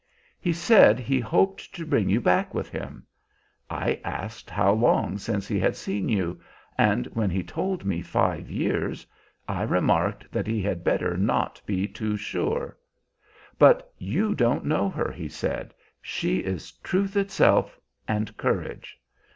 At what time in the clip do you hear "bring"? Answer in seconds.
1.85-2.09